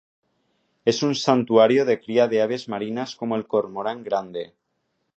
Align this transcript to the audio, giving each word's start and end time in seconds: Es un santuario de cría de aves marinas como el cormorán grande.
Es 0.83 1.03
un 1.03 1.13
santuario 1.13 1.85
de 1.85 1.99
cría 1.99 2.27
de 2.27 2.41
aves 2.41 2.67
marinas 2.67 3.15
como 3.15 3.35
el 3.35 3.45
cormorán 3.45 4.03
grande. 4.03 4.55